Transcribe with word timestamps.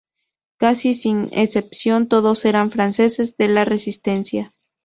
Casi 0.57 0.95
sin 0.95 1.29
excepción 1.31 2.07
todos 2.07 2.45
eran 2.45 2.71
franceses 2.71 3.37
de 3.37 3.49
la 3.49 3.65
Resistencia"". 3.65 4.51